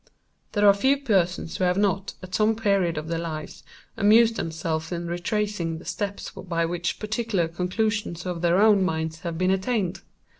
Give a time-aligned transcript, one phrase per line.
[0.53, 3.61] There are few persons who have not, at some period of their lives,
[3.95, 9.37] amused themselves in retracing the steps by which particular conclusions of their own minds have
[9.37, 10.01] been attained.